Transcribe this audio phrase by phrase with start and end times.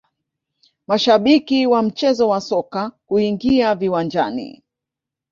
[0.87, 4.63] mashabiki wa mchezo wa soka kuingia viwanjani